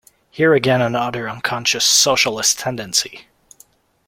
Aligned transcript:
Here 0.31 0.55
again 0.55 0.81
another 0.81 1.29
unconscious 1.29 1.85
socialist 1.85 2.57
tendency! 2.57 3.27